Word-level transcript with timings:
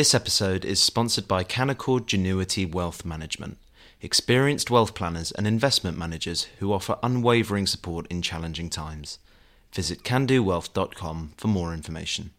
This 0.00 0.14
episode 0.14 0.64
is 0.64 0.82
sponsored 0.82 1.28
by 1.28 1.44
Canaccord 1.44 2.06
Genuity 2.06 2.64
Wealth 2.64 3.04
Management, 3.04 3.58
experienced 4.00 4.70
wealth 4.70 4.94
planners 4.94 5.30
and 5.30 5.46
investment 5.46 5.98
managers 5.98 6.44
who 6.58 6.72
offer 6.72 6.98
unwavering 7.02 7.66
support 7.66 8.06
in 8.06 8.22
challenging 8.22 8.70
times. 8.70 9.18
Visit 9.74 10.02
candowealth.com 10.02 11.34
for 11.36 11.48
more 11.48 11.74
information. 11.74 12.30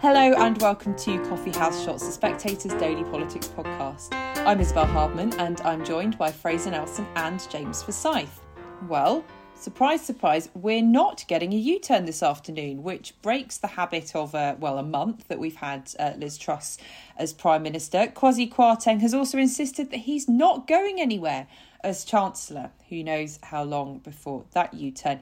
Hello 0.00 0.34
and 0.38 0.62
welcome 0.62 0.94
to 0.94 1.18
Coffee 1.24 1.50
House 1.50 1.84
Shots, 1.84 2.06
the 2.06 2.12
Spectator's 2.12 2.74
daily 2.74 3.02
politics 3.02 3.48
podcast. 3.48 4.14
I'm 4.46 4.60
Isabel 4.60 4.86
Hardman 4.86 5.34
and 5.40 5.60
I'm 5.62 5.84
joined 5.84 6.16
by 6.16 6.30
Fraser 6.30 6.70
Nelson 6.70 7.08
and 7.16 7.44
James 7.50 7.82
Forsyth. 7.82 8.40
Well, 8.88 9.24
surprise, 9.60 10.00
surprise, 10.00 10.48
we're 10.54 10.82
not 10.82 11.24
getting 11.28 11.52
a 11.52 11.56
U 11.56 11.78
turn 11.78 12.06
this 12.06 12.22
afternoon, 12.22 12.82
which 12.82 13.14
breaks 13.22 13.58
the 13.58 13.66
habit 13.68 14.16
of, 14.16 14.34
uh, 14.34 14.56
well, 14.58 14.78
a 14.78 14.82
month 14.82 15.28
that 15.28 15.38
we've 15.38 15.56
had 15.56 15.92
uh, 15.98 16.12
Liz 16.16 16.38
Truss 16.38 16.78
as 17.16 17.32
Prime 17.32 17.62
Minister. 17.62 18.06
Kwasi 18.14 18.50
Kwarteng 18.50 19.00
has 19.00 19.14
also 19.14 19.38
insisted 19.38 19.90
that 19.90 19.98
he's 19.98 20.28
not 20.28 20.66
going 20.66 21.00
anywhere 21.00 21.46
as 21.84 22.04
Chancellor. 22.04 22.70
Who 22.88 23.02
knows 23.02 23.38
how 23.42 23.62
long 23.62 23.98
before 23.98 24.44
that 24.52 24.74
U 24.74 24.90
turn? 24.90 25.20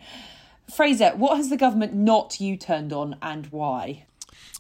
Fraser, 0.73 1.11
what 1.11 1.37
has 1.37 1.51
the 1.51 1.57
government 1.57 1.95
not 1.95 2.41
U 2.41 2.57
turned 2.57 2.93
on 2.93 3.17
and 3.23 3.47
why? 3.47 4.05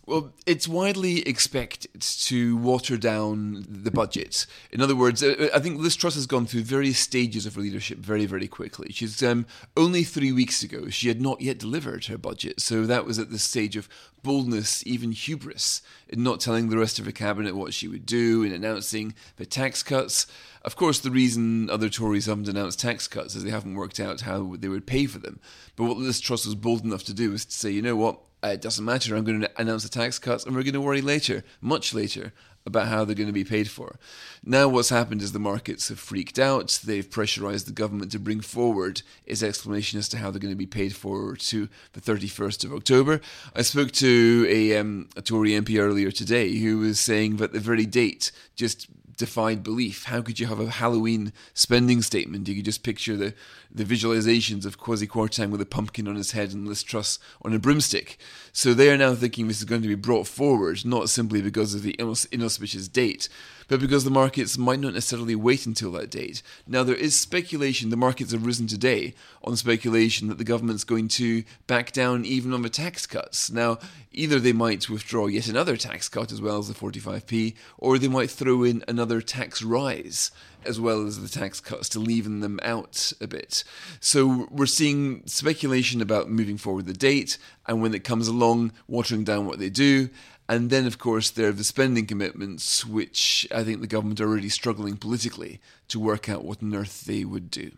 Well, 0.08 0.32
it's 0.46 0.66
widely 0.66 1.20
expected 1.28 2.00
to 2.00 2.56
water 2.56 2.96
down 2.96 3.66
the 3.68 3.90
budget. 3.90 4.46
In 4.72 4.80
other 4.80 4.96
words, 4.96 5.22
uh, 5.22 5.50
I 5.54 5.58
think 5.58 5.78
Liz 5.78 5.96
Truss 5.96 6.14
has 6.14 6.24
gone 6.24 6.46
through 6.46 6.62
various 6.62 6.98
stages 6.98 7.44
of 7.44 7.56
her 7.56 7.60
leadership 7.60 7.98
very, 7.98 8.24
very 8.24 8.48
quickly. 8.48 8.90
She's 8.90 9.22
um, 9.22 9.44
only 9.76 10.04
three 10.04 10.32
weeks 10.32 10.62
ago, 10.62 10.88
she 10.88 11.08
had 11.08 11.20
not 11.20 11.42
yet 11.42 11.58
delivered 11.58 12.06
her 12.06 12.16
budget. 12.16 12.62
So 12.62 12.86
that 12.86 13.04
was 13.04 13.18
at 13.18 13.30
the 13.30 13.38
stage 13.38 13.76
of 13.76 13.86
boldness, 14.22 14.82
even 14.86 15.12
hubris, 15.12 15.82
in 16.08 16.22
not 16.22 16.40
telling 16.40 16.70
the 16.70 16.78
rest 16.78 16.98
of 16.98 17.04
her 17.04 17.12
cabinet 17.12 17.54
what 17.54 17.74
she 17.74 17.86
would 17.86 18.06
do, 18.06 18.42
in 18.42 18.50
announcing 18.50 19.14
the 19.36 19.44
tax 19.44 19.82
cuts. 19.82 20.26
Of 20.62 20.74
course, 20.74 21.00
the 21.00 21.10
reason 21.10 21.68
other 21.68 21.90
Tories 21.90 22.24
haven't 22.24 22.48
announced 22.48 22.80
tax 22.80 23.08
cuts 23.08 23.34
is 23.34 23.44
they 23.44 23.50
haven't 23.50 23.74
worked 23.74 24.00
out 24.00 24.22
how 24.22 24.56
they 24.58 24.68
would 24.68 24.86
pay 24.86 25.04
for 25.04 25.18
them. 25.18 25.38
But 25.76 25.84
what 25.84 25.98
Liz 25.98 26.18
Truss 26.18 26.46
was 26.46 26.54
bold 26.54 26.82
enough 26.82 27.04
to 27.04 27.14
do 27.14 27.32
was 27.32 27.44
to 27.44 27.52
say, 27.52 27.70
you 27.70 27.82
know 27.82 27.94
what? 27.94 28.20
Uh, 28.44 28.48
it 28.48 28.60
doesn't 28.60 28.84
matter. 28.84 29.16
I'm 29.16 29.24
going 29.24 29.40
to 29.40 29.50
announce 29.60 29.82
the 29.82 29.88
tax 29.88 30.18
cuts, 30.18 30.44
and 30.44 30.54
we're 30.54 30.62
going 30.62 30.74
to 30.74 30.80
worry 30.80 31.00
later, 31.00 31.44
much 31.60 31.92
later, 31.92 32.32
about 32.68 32.86
how 32.88 33.04
they're 33.04 33.16
going 33.16 33.28
to 33.28 33.32
be 33.32 33.44
paid 33.44 33.68
for. 33.68 33.96
Now, 34.44 34.68
what's 34.68 34.90
happened 34.90 35.22
is 35.22 35.32
the 35.32 35.38
markets 35.38 35.88
have 35.88 35.98
freaked 35.98 36.38
out. 36.38 36.80
They've 36.84 37.08
pressurised 37.08 37.64
the 37.64 37.72
government 37.72 38.12
to 38.12 38.18
bring 38.18 38.40
forward 38.40 39.02
its 39.26 39.42
explanation 39.42 39.98
as 39.98 40.08
to 40.10 40.18
how 40.18 40.30
they're 40.30 40.40
going 40.40 40.52
to 40.52 40.56
be 40.56 40.66
paid 40.66 40.94
for 40.94 41.34
to 41.34 41.68
the 41.94 42.00
31st 42.00 42.64
of 42.64 42.72
October. 42.72 43.20
I 43.56 43.62
spoke 43.62 43.90
to 43.92 44.46
a, 44.48 44.76
um, 44.76 45.08
a 45.16 45.22
Tory 45.22 45.50
MP 45.50 45.80
earlier 45.80 46.10
today 46.10 46.56
who 46.58 46.78
was 46.78 47.00
saying 47.00 47.36
that 47.38 47.52
the 47.52 47.60
very 47.60 47.86
date 47.86 48.30
just 48.54 48.86
defied 49.18 49.62
belief. 49.62 50.04
How 50.04 50.22
could 50.22 50.40
you 50.40 50.46
have 50.46 50.60
a 50.60 50.70
Halloween 50.70 51.32
spending 51.52 52.00
statement? 52.00 52.48
You 52.48 52.54
could 52.54 52.64
just 52.64 52.82
picture 52.82 53.16
the, 53.16 53.34
the 53.70 53.84
visualizations 53.84 54.64
of 54.64 54.80
Kwasi 54.80 55.06
Kwarteng 55.06 55.50
with 55.50 55.60
a 55.60 55.66
pumpkin 55.66 56.08
on 56.08 56.16
his 56.16 56.32
head 56.32 56.52
and 56.52 56.66
Liz 56.66 56.82
Truss 56.82 57.18
on 57.42 57.52
a 57.52 57.58
broomstick. 57.58 58.16
So 58.52 58.72
they 58.72 58.90
are 58.90 58.96
now 58.96 59.14
thinking 59.14 59.48
this 59.48 59.58
is 59.58 59.64
going 59.64 59.82
to 59.82 59.88
be 59.88 59.94
brought 59.94 60.26
forward, 60.26 60.84
not 60.84 61.10
simply 61.10 61.42
because 61.42 61.74
of 61.74 61.82
the 61.82 61.96
inauspicious 62.32 62.88
date, 62.88 63.28
but 63.68 63.80
because 63.80 64.04
the 64.04 64.10
markets 64.10 64.58
might 64.58 64.80
not 64.80 64.94
necessarily 64.94 65.34
wait 65.34 65.66
until 65.66 65.92
that 65.92 66.10
date. 66.10 66.42
Now, 66.66 66.82
there 66.82 66.96
is 66.96 67.18
speculation, 67.18 67.90
the 67.90 67.96
markets 67.96 68.32
have 68.32 68.46
risen 68.46 68.66
today 68.66 69.14
on 69.44 69.56
speculation 69.56 70.28
that 70.28 70.38
the 70.38 70.44
government's 70.44 70.84
going 70.84 71.08
to 71.08 71.44
back 71.66 71.92
down 71.92 72.24
even 72.24 72.52
on 72.52 72.62
the 72.62 72.70
tax 72.70 73.06
cuts. 73.06 73.50
Now, 73.50 73.78
either 74.10 74.40
they 74.40 74.52
might 74.52 74.88
withdraw 74.88 75.26
yet 75.26 75.48
another 75.48 75.76
tax 75.76 76.08
cut 76.08 76.32
as 76.32 76.40
well 76.40 76.58
as 76.58 76.68
the 76.68 76.74
45p, 76.74 77.54
or 77.76 77.98
they 77.98 78.08
might 78.08 78.30
throw 78.30 78.64
in 78.64 78.82
another 78.88 79.07
tax 79.20 79.62
rise 79.62 80.30
as 80.64 80.80
well 80.80 81.06
as 81.06 81.20
the 81.20 81.28
tax 81.28 81.60
cuts 81.60 81.88
to 81.88 81.98
leaven 81.98 82.40
them 82.40 82.58
out 82.62 83.12
a 83.20 83.26
bit. 83.26 83.64
So 84.00 84.48
we're 84.50 84.66
seeing 84.66 85.22
speculation 85.26 86.02
about 86.02 86.28
moving 86.28 86.58
forward 86.58 86.86
the 86.86 86.92
date, 86.92 87.38
and 87.66 87.80
when 87.80 87.94
it 87.94 88.04
comes 88.04 88.28
along, 88.28 88.72
watering 88.86 89.24
down 89.24 89.46
what 89.46 89.58
they 89.58 89.70
do. 89.70 90.10
And 90.48 90.70
then, 90.70 90.86
of 90.86 90.98
course, 90.98 91.30
there 91.30 91.48
are 91.48 91.52
the 91.52 91.64
spending 91.64 92.06
commitments, 92.06 92.84
which 92.84 93.46
I 93.54 93.64
think 93.64 93.80
the 93.80 93.86
government 93.86 94.20
are 94.20 94.28
already 94.28 94.48
struggling 94.48 94.96
politically 94.96 95.60
to 95.88 96.00
work 96.00 96.28
out 96.28 96.44
what 96.44 96.62
on 96.62 96.74
earth 96.74 97.04
they 97.04 97.24
would 97.24 97.50
do. 97.50 97.72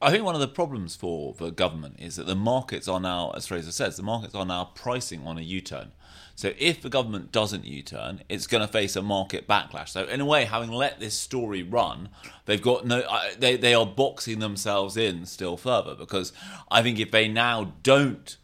I 0.00 0.10
think 0.10 0.24
one 0.24 0.34
of 0.34 0.40
the 0.40 0.48
problems 0.48 0.94
for 0.94 1.34
the 1.34 1.50
government 1.50 1.96
is 1.98 2.16
that 2.16 2.26
the 2.26 2.36
markets 2.36 2.86
are 2.86 3.00
now, 3.00 3.30
as 3.30 3.46
Fraser 3.46 3.72
says, 3.72 3.96
the 3.96 4.02
markets 4.02 4.34
are 4.34 4.44
now 4.44 4.66
pricing 4.74 5.26
on 5.26 5.38
a 5.38 5.42
U 5.42 5.60
turn. 5.60 5.92
So 6.36 6.52
if 6.58 6.82
the 6.82 6.90
government 6.90 7.32
doesn't 7.32 7.64
U-turn, 7.64 8.22
it's 8.28 8.46
going 8.46 8.60
to 8.60 8.70
face 8.70 8.94
a 8.94 9.02
market 9.02 9.48
backlash. 9.48 9.88
So 9.88 10.04
in 10.04 10.20
a 10.20 10.24
way, 10.24 10.44
having 10.44 10.70
let 10.70 11.00
this 11.00 11.14
story 11.14 11.62
run, 11.62 12.10
they've 12.44 12.62
got 12.62 12.86
no. 12.86 13.00
Uh, 13.00 13.22
they 13.38 13.56
they 13.56 13.74
are 13.74 13.86
boxing 13.86 14.38
themselves 14.38 14.96
in 14.98 15.24
still 15.24 15.56
further 15.56 15.94
because 15.94 16.32
I 16.70 16.82
think 16.82 17.00
if 17.00 17.10
they 17.10 17.26
now 17.26 17.72
don't 17.82 18.36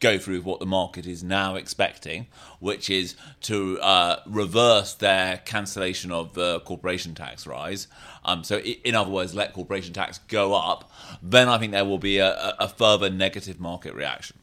go 0.00 0.18
through 0.18 0.40
what 0.40 0.60
the 0.60 0.66
market 0.66 1.06
is 1.06 1.22
now 1.22 1.54
expecting, 1.54 2.26
which 2.58 2.90
is 2.90 3.14
to 3.42 3.78
uh, 3.80 4.20
reverse 4.26 4.94
their 4.94 5.38
cancellation 5.38 6.10
of 6.10 6.34
the 6.34 6.60
corporation 6.60 7.14
tax 7.14 7.46
rise. 7.46 7.86
Um, 8.24 8.42
so, 8.42 8.58
in 8.58 8.94
other 8.94 9.10
words, 9.10 9.34
let 9.34 9.52
corporation 9.52 9.92
tax 9.92 10.18
go 10.28 10.54
up, 10.54 10.90
then 11.22 11.48
I 11.48 11.58
think 11.58 11.72
there 11.72 11.84
will 11.84 11.98
be 11.98 12.18
a, 12.18 12.54
a 12.58 12.68
further 12.68 13.10
negative 13.10 13.60
market 13.60 13.94
reaction. 13.94 14.39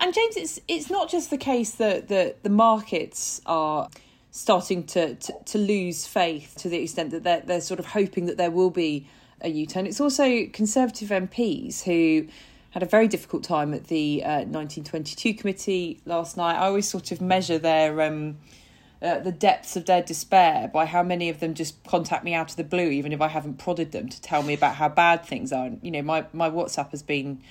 And 0.00 0.14
James, 0.14 0.36
it's 0.36 0.60
it's 0.66 0.90
not 0.90 1.10
just 1.10 1.30
the 1.30 1.36
case 1.36 1.72
that 1.72 2.08
the 2.08 2.34
the 2.42 2.48
markets 2.48 3.40
are 3.44 3.88
starting 4.32 4.84
to, 4.84 5.16
to, 5.16 5.34
to 5.44 5.58
lose 5.58 6.06
faith 6.06 6.54
to 6.56 6.68
the 6.68 6.78
extent 6.78 7.10
that 7.10 7.22
they're 7.22 7.42
they're 7.42 7.60
sort 7.60 7.78
of 7.78 7.86
hoping 7.86 8.26
that 8.26 8.38
there 8.38 8.50
will 8.50 8.70
be 8.70 9.06
a 9.42 9.48
U 9.48 9.66
turn. 9.66 9.86
It's 9.86 10.00
also 10.00 10.46
Conservative 10.46 11.10
MPs 11.10 11.82
who 11.82 12.26
had 12.70 12.82
a 12.82 12.86
very 12.86 13.08
difficult 13.08 13.42
time 13.42 13.74
at 13.74 13.88
the 13.88 14.22
uh, 14.24 14.44
1922 14.46 15.34
committee 15.34 16.00
last 16.06 16.36
night. 16.36 16.56
I 16.56 16.66
always 16.66 16.88
sort 16.88 17.12
of 17.12 17.20
measure 17.20 17.58
their 17.58 18.00
um, 18.00 18.38
uh, 19.02 19.18
the 19.18 19.32
depths 19.32 19.76
of 19.76 19.86
their 19.86 20.02
despair 20.02 20.68
by 20.68 20.86
how 20.86 21.02
many 21.02 21.28
of 21.28 21.40
them 21.40 21.54
just 21.54 21.82
contact 21.84 22.24
me 22.24 22.32
out 22.34 22.50
of 22.50 22.56
the 22.56 22.64
blue, 22.64 22.88
even 22.88 23.12
if 23.12 23.20
I 23.20 23.28
haven't 23.28 23.58
prodded 23.58 23.92
them 23.92 24.08
to 24.08 24.20
tell 24.20 24.42
me 24.42 24.54
about 24.54 24.76
how 24.76 24.88
bad 24.88 25.26
things 25.26 25.52
are. 25.52 25.70
You 25.82 25.90
know, 25.90 26.02
my 26.02 26.24
my 26.32 26.48
WhatsApp 26.48 26.90
has 26.90 27.02
been 27.02 27.42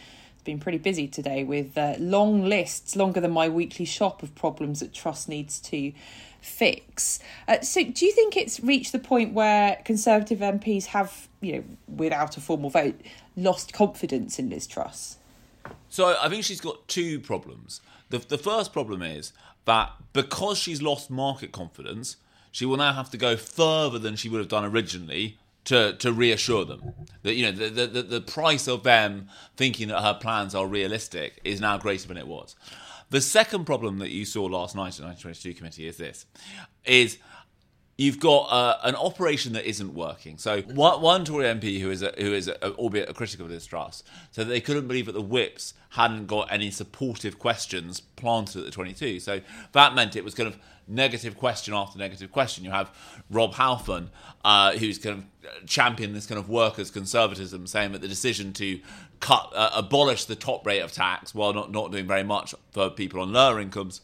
been 0.49 0.59
pretty 0.59 0.79
busy 0.79 1.07
today 1.07 1.43
with 1.43 1.77
uh, 1.77 1.93
long 1.99 2.43
lists, 2.43 2.95
longer 2.95 3.19
than 3.19 3.29
my 3.29 3.47
weekly 3.47 3.85
shop 3.85 4.23
of 4.23 4.33
problems 4.33 4.79
that 4.79 4.91
Truss 4.91 5.27
needs 5.27 5.59
to 5.59 5.93
fix. 6.41 7.19
Uh, 7.47 7.61
so, 7.61 7.83
do 7.83 8.03
you 8.03 8.11
think 8.11 8.35
it's 8.35 8.59
reached 8.59 8.91
the 8.91 8.99
point 8.99 9.33
where 9.33 9.79
Conservative 9.85 10.39
MPs 10.39 10.87
have, 10.87 11.27
you 11.39 11.53
know, 11.53 11.63
without 11.87 12.35
a 12.35 12.41
formal 12.41 12.71
vote, 12.71 12.99
lost 13.37 13.73
confidence 13.73 14.39
in 14.39 14.49
Liz 14.49 14.65
Truss? 14.65 15.17
So, 15.87 16.17
I 16.19 16.29
think 16.29 16.43
she's 16.43 16.61
got 16.61 16.87
two 16.87 17.19
problems. 17.19 17.81
The, 18.09 18.17
the 18.17 18.39
first 18.39 18.73
problem 18.73 19.03
is 19.03 19.33
that 19.65 19.91
because 20.13 20.57
she's 20.57 20.81
lost 20.81 21.11
market 21.11 21.51
confidence, 21.51 22.15
she 22.51 22.65
will 22.65 22.77
now 22.77 22.93
have 22.93 23.11
to 23.11 23.17
go 23.17 23.37
further 23.37 23.99
than 23.99 24.15
she 24.15 24.29
would 24.29 24.39
have 24.39 24.47
done 24.47 24.65
originally 24.65 25.37
to 25.65 25.93
to 25.97 26.11
reassure 26.11 26.65
them 26.65 26.93
that 27.23 27.35
you 27.35 27.43
know 27.43 27.51
the, 27.51 27.87
the 27.87 28.01
the 28.01 28.21
price 28.21 28.67
of 28.67 28.83
them 28.83 29.27
thinking 29.57 29.89
that 29.89 30.01
her 30.01 30.13
plans 30.13 30.55
are 30.55 30.67
realistic 30.67 31.39
is 31.43 31.59
now 31.59 31.77
greater 31.77 32.07
than 32.07 32.17
it 32.17 32.27
was. 32.27 32.55
The 33.11 33.21
second 33.21 33.65
problem 33.65 33.97
that 33.99 34.11
you 34.11 34.23
saw 34.23 34.45
last 34.45 34.75
night 34.75 34.97
in 34.97 35.03
the 35.03 35.09
1922 35.09 35.53
committee 35.55 35.87
is 35.87 35.97
this: 35.97 36.25
is 36.85 37.17
you've 37.99 38.19
got 38.19 38.43
uh, 38.43 38.77
an 38.83 38.95
operation 38.95 39.51
that 39.51 39.67
isn't 39.67 39.93
working. 39.93 40.37
So 40.37 40.61
one, 40.61 41.01
one 41.01 41.25
Tory 41.25 41.43
MP 41.47 41.81
who 41.81 41.91
is 41.91 42.01
a, 42.01 42.13
who 42.17 42.33
is 42.33 42.47
a, 42.47 42.71
albeit 42.71 43.09
a 43.09 43.13
critic 43.13 43.41
of 43.41 43.49
Liz 43.49 43.65
Truss 43.65 44.03
said 44.31 44.47
they 44.47 44.61
couldn't 44.61 44.87
believe 44.87 45.07
that 45.07 45.11
the 45.11 45.21
whips 45.21 45.73
hadn't 45.89 46.27
got 46.27 46.49
any 46.49 46.71
supportive 46.71 47.37
questions 47.37 47.99
planted 47.99 48.59
at 48.59 48.65
the 48.65 48.71
22. 48.71 49.19
So 49.19 49.41
that 49.73 49.95
meant 49.95 50.15
it 50.15 50.23
was 50.23 50.33
kind 50.33 50.47
of 50.47 50.57
negative 50.87 51.35
question 51.37 51.73
after 51.73 51.99
negative 51.99 52.31
question. 52.31 52.63
You 52.63 52.71
have 52.71 52.89
Rob 53.29 53.55
Halfon, 53.55 54.07
uh, 54.45 54.77
who's 54.77 54.97
kind 54.97 55.17
of 55.17 55.65
championing 55.67 56.15
this 56.15 56.25
kind 56.25 56.39
of 56.39 56.47
workers' 56.47 56.89
conservatism, 56.89 57.67
saying 57.67 57.91
that 57.91 57.99
the 57.99 58.07
decision 58.07 58.53
to 58.53 58.79
cut 59.19 59.51
uh, 59.53 59.71
abolish 59.75 60.23
the 60.23 60.37
top 60.37 60.65
rate 60.65 60.79
of 60.79 60.93
tax 60.93 61.35
while 61.35 61.53
not 61.53 61.69
not 61.69 61.91
doing 61.91 62.07
very 62.07 62.23
much 62.23 62.55
for 62.71 62.89
people 62.89 63.19
on 63.19 63.33
lower 63.33 63.59
incomes 63.59 63.99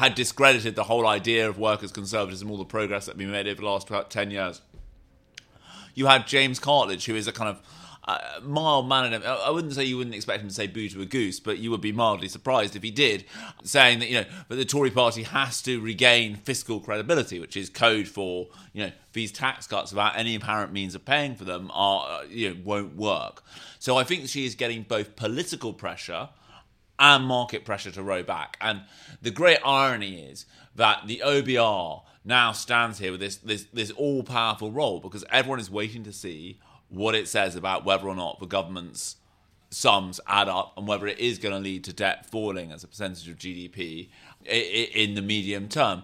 had 0.00 0.14
discredited 0.14 0.76
the 0.76 0.84
whole 0.84 1.06
idea 1.06 1.46
of 1.46 1.58
workers' 1.58 1.92
conservatism, 1.92 2.50
all 2.50 2.56
the 2.56 2.64
progress 2.64 3.04
that 3.04 3.12
had 3.12 3.18
been 3.18 3.30
made 3.30 3.46
over 3.46 3.60
the 3.60 3.66
last 3.66 3.86
10 4.08 4.30
years. 4.30 4.62
You 5.94 6.06
had 6.06 6.26
James 6.26 6.58
Cartlidge, 6.58 7.04
who 7.04 7.14
is 7.14 7.26
a 7.26 7.32
kind 7.32 7.50
of 7.50 7.60
uh, 8.08 8.18
mild 8.42 8.88
mannered. 8.88 9.22
I 9.22 9.50
wouldn't 9.50 9.74
say 9.74 9.84
you 9.84 9.98
wouldn't 9.98 10.16
expect 10.16 10.40
him 10.42 10.48
to 10.48 10.54
say 10.54 10.66
boo 10.66 10.88
to 10.88 11.02
a 11.02 11.04
goose, 11.04 11.38
but 11.38 11.58
you 11.58 11.70
would 11.70 11.82
be 11.82 11.92
mildly 11.92 12.28
surprised 12.28 12.74
if 12.74 12.82
he 12.82 12.90
did, 12.90 13.26
saying 13.62 13.98
that 13.98 14.08
you 14.08 14.22
know 14.22 14.26
that 14.48 14.56
the 14.56 14.64
Tory 14.64 14.90
Party 14.90 15.22
has 15.22 15.60
to 15.62 15.78
regain 15.82 16.36
fiscal 16.36 16.80
credibility, 16.80 17.38
which 17.38 17.54
is 17.54 17.68
code 17.68 18.08
for 18.08 18.48
you 18.72 18.86
know 18.86 18.92
these 19.12 19.30
tax 19.30 19.66
cuts 19.66 19.92
without 19.92 20.16
any 20.16 20.34
apparent 20.34 20.72
means 20.72 20.94
of 20.94 21.04
paying 21.04 21.34
for 21.34 21.44
them 21.44 21.70
are 21.74 22.06
uh, 22.08 22.22
you 22.22 22.48
know 22.48 22.56
won't 22.64 22.96
work. 22.96 23.44
So 23.78 23.98
I 23.98 24.04
think 24.04 24.28
she 24.28 24.46
is 24.46 24.54
getting 24.54 24.82
both 24.82 25.14
political 25.14 25.74
pressure 25.74 26.30
and 27.00 27.24
market 27.24 27.64
pressure 27.64 27.90
to 27.90 28.02
row 28.02 28.22
back. 28.22 28.56
And 28.60 28.82
the 29.22 29.30
great 29.30 29.58
irony 29.64 30.22
is 30.22 30.46
that 30.76 31.06
the 31.06 31.22
OBR 31.24 32.02
now 32.24 32.52
stands 32.52 32.98
here 32.98 33.10
with 33.10 33.20
this 33.20 33.36
this 33.36 33.64
this 33.72 33.90
all 33.92 34.22
powerful 34.22 34.70
role 34.70 35.00
because 35.00 35.24
everyone 35.30 35.58
is 35.58 35.70
waiting 35.70 36.04
to 36.04 36.12
see 36.12 36.60
what 36.88 37.14
it 37.14 37.26
says 37.26 37.56
about 37.56 37.84
whether 37.84 38.06
or 38.06 38.14
not 38.14 38.38
the 38.38 38.46
government's 38.46 39.16
sums 39.70 40.20
add 40.26 40.48
up 40.48 40.74
and 40.76 40.86
whether 40.86 41.06
it 41.06 41.18
is 41.18 41.38
going 41.38 41.54
to 41.54 41.60
lead 41.60 41.84
to 41.84 41.92
debt 41.92 42.26
falling 42.26 42.72
as 42.72 42.84
a 42.84 42.88
percentage 42.88 43.28
of 43.28 43.36
GDP 43.36 44.08
in 44.44 45.14
the 45.14 45.22
medium 45.22 45.68
term. 45.68 46.02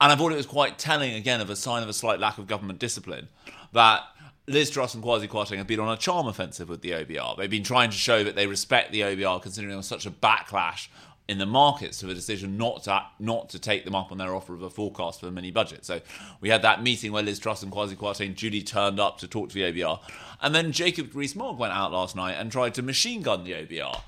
And 0.00 0.12
I 0.12 0.16
thought 0.16 0.32
it 0.32 0.36
was 0.36 0.46
quite 0.46 0.78
telling 0.78 1.14
again 1.14 1.40
of 1.40 1.48
a 1.48 1.56
sign 1.56 1.82
of 1.82 1.88
a 1.88 1.92
slight 1.92 2.18
lack 2.18 2.38
of 2.38 2.46
government 2.46 2.80
discipline 2.80 3.28
that 3.72 4.02
Liz 4.46 4.68
Truss 4.68 4.94
and 4.94 5.02
Kwasi 5.02 5.26
Kwarteng 5.26 5.56
have 5.56 5.66
been 5.66 5.80
on 5.80 5.92
a 5.92 5.96
charm 5.96 6.26
offensive 6.26 6.68
with 6.68 6.82
the 6.82 6.90
OBR. 6.90 7.36
They've 7.36 7.48
been 7.48 7.64
trying 7.64 7.90
to 7.90 7.96
show 7.96 8.22
that 8.24 8.36
they 8.36 8.46
respect 8.46 8.92
the 8.92 9.00
OBR, 9.00 9.40
considering 9.40 9.70
there 9.70 9.78
was 9.78 9.86
such 9.86 10.04
a 10.04 10.10
backlash 10.10 10.88
in 11.26 11.38
the 11.38 11.46
markets 11.46 12.00
to 12.00 12.06
the 12.06 12.14
decision 12.14 12.58
not 12.58 12.82
to 12.82 13.02
not 13.18 13.48
to 13.48 13.58
take 13.58 13.86
them 13.86 13.94
up 13.94 14.12
on 14.12 14.18
their 14.18 14.34
offer 14.34 14.52
of 14.52 14.60
a 14.60 14.68
forecast 14.68 15.20
for 15.20 15.26
the 15.26 15.32
mini 15.32 15.50
budget. 15.50 15.86
So 15.86 16.02
we 16.42 16.50
had 16.50 16.60
that 16.60 16.82
meeting 16.82 17.12
where 17.12 17.22
Liz 17.22 17.38
Truss 17.38 17.62
and 17.62 17.72
Kwasi 17.72 17.96
Kwarteng 17.96 18.36
duly 18.36 18.60
turned 18.60 19.00
up 19.00 19.16
to 19.20 19.26
talk 19.26 19.48
to 19.48 19.54
the 19.54 19.62
OBR, 19.72 20.00
and 20.42 20.54
then 20.54 20.72
Jacob 20.72 21.14
Rees-Mogg 21.14 21.58
went 21.58 21.72
out 21.72 21.92
last 21.92 22.14
night 22.14 22.34
and 22.34 22.52
tried 22.52 22.74
to 22.74 22.82
machine 22.82 23.22
gun 23.22 23.44
the 23.44 23.52
OBR. 23.52 24.02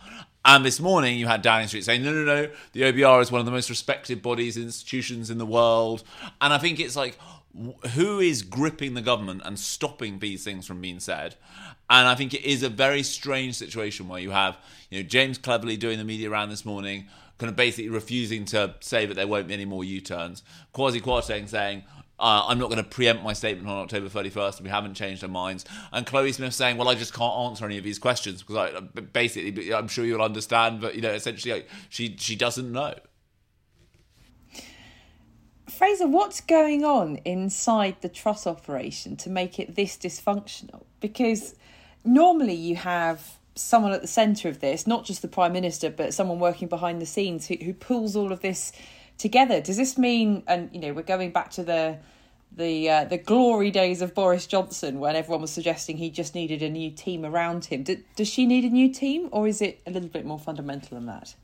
And 0.44 0.64
this 0.64 0.78
morning, 0.78 1.18
you 1.18 1.26
had 1.26 1.42
Downing 1.42 1.66
Street 1.66 1.84
saying, 1.84 2.04
no, 2.04 2.12
no, 2.12 2.24
no, 2.24 2.48
the 2.72 2.82
OBR 2.82 3.20
is 3.20 3.32
one 3.32 3.40
of 3.40 3.46
the 3.46 3.50
most 3.50 3.68
respected 3.68 4.22
bodies, 4.22 4.56
institutions 4.56 5.28
in 5.28 5.38
the 5.38 5.46
world. 5.46 6.04
And 6.40 6.52
I 6.52 6.58
think 6.58 6.78
it's 6.78 6.94
like, 6.94 7.18
who 7.94 8.20
is 8.20 8.42
gripping 8.42 8.94
the 8.94 9.02
government 9.02 9.42
and 9.44 9.58
stopping 9.58 10.18
these 10.18 10.44
things 10.44 10.66
from 10.66 10.80
being 10.80 11.00
said? 11.00 11.36
And 11.88 12.08
I 12.08 12.14
think 12.14 12.34
it 12.34 12.44
is 12.44 12.62
a 12.62 12.68
very 12.68 13.02
strange 13.02 13.54
situation 13.54 14.08
where 14.08 14.20
you 14.20 14.30
have, 14.30 14.56
you 14.90 15.02
know, 15.02 15.08
James 15.08 15.38
Cleverly 15.38 15.76
doing 15.76 15.98
the 15.98 16.04
media 16.04 16.28
round 16.30 16.50
this 16.50 16.64
morning, 16.64 17.06
kind 17.38 17.50
of 17.50 17.56
basically 17.56 17.88
refusing 17.88 18.44
to 18.46 18.74
say 18.80 19.06
that 19.06 19.14
there 19.14 19.26
won't 19.26 19.48
be 19.48 19.54
any 19.54 19.64
more 19.64 19.84
U-turns. 19.84 20.42
Kwasi 20.74 21.00
Kwarteng 21.00 21.48
saying, 21.48 21.84
uh, 22.18 22.44
I'm 22.48 22.58
not 22.58 22.70
going 22.70 22.82
to 22.82 22.88
preempt 22.88 23.22
my 23.22 23.34
statement 23.34 23.68
on 23.68 23.76
October 23.76 24.08
31st. 24.08 24.62
We 24.62 24.70
haven't 24.70 24.94
changed 24.94 25.22
our 25.22 25.28
minds. 25.28 25.64
And 25.92 26.06
Chloe 26.06 26.32
Smith 26.32 26.54
saying, 26.54 26.78
"Well, 26.78 26.88
I 26.88 26.94
just 26.94 27.12
can't 27.12 27.34
answer 27.34 27.66
any 27.66 27.76
of 27.76 27.84
these 27.84 27.98
questions 27.98 28.42
because 28.42 28.72
I 28.74 28.80
basically, 28.80 29.74
I'm 29.74 29.86
sure 29.86 30.04
you'll 30.04 30.22
understand, 30.22 30.80
but 30.80 30.94
you 30.94 31.02
know, 31.02 31.12
essentially, 31.12 31.66
she 31.90 32.16
she 32.18 32.34
doesn't 32.34 32.72
know." 32.72 32.94
Fraser, 35.76 36.08
what's 36.08 36.40
going 36.40 36.86
on 36.86 37.16
inside 37.26 37.96
the 38.00 38.08
Truss 38.08 38.46
operation 38.46 39.14
to 39.16 39.28
make 39.28 39.58
it 39.58 39.76
this 39.76 39.98
dysfunctional? 39.98 40.84
Because 41.00 41.54
normally 42.02 42.54
you 42.54 42.76
have 42.76 43.36
someone 43.54 43.92
at 43.92 44.00
the 44.00 44.08
centre 44.08 44.48
of 44.48 44.60
this, 44.60 44.86
not 44.86 45.04
just 45.04 45.20
the 45.20 45.28
Prime 45.28 45.52
Minister, 45.52 45.90
but 45.90 46.14
someone 46.14 46.38
working 46.38 46.66
behind 46.66 47.02
the 47.02 47.06
scenes 47.06 47.46
who, 47.46 47.56
who 47.56 47.74
pulls 47.74 48.16
all 48.16 48.32
of 48.32 48.40
this 48.40 48.72
together. 49.18 49.60
Does 49.60 49.76
this 49.76 49.98
mean, 49.98 50.44
and 50.46 50.70
you 50.72 50.80
know, 50.80 50.94
we're 50.94 51.02
going 51.02 51.30
back 51.30 51.50
to 51.52 51.62
the 51.62 51.98
the 52.56 52.88
uh, 52.88 53.04
the 53.04 53.18
glory 53.18 53.70
days 53.70 54.00
of 54.00 54.14
Boris 54.14 54.46
Johnson 54.46 54.98
when 54.98 55.14
everyone 55.14 55.42
was 55.42 55.50
suggesting 55.50 55.98
he 55.98 56.08
just 56.08 56.34
needed 56.34 56.62
a 56.62 56.70
new 56.70 56.90
team 56.90 57.22
around 57.22 57.66
him. 57.66 57.82
Do, 57.82 58.02
does 58.14 58.28
she 58.28 58.46
need 58.46 58.64
a 58.64 58.70
new 58.70 58.90
team, 58.90 59.28
or 59.30 59.46
is 59.46 59.60
it 59.60 59.82
a 59.86 59.90
little 59.90 60.08
bit 60.08 60.24
more 60.24 60.38
fundamental 60.38 60.96
than 60.96 61.04
that? 61.04 61.34